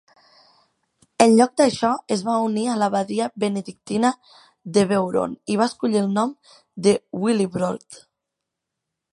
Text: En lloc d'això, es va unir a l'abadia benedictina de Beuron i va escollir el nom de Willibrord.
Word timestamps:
En 1.25 1.35
lloc 1.39 1.51
d'això, 1.61 1.91
es 2.15 2.23
va 2.29 2.37
unir 2.45 2.63
a 2.69 2.77
l'abadia 2.83 3.27
benedictina 3.45 4.13
de 4.79 4.87
Beuron 4.93 5.37
i 5.57 5.61
va 5.63 5.71
escollir 5.73 6.03
el 6.07 6.11
nom 6.19 6.35
de 6.89 6.99
Willibrord. 7.27 8.03